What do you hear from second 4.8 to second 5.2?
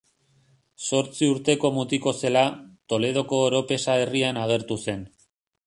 zen.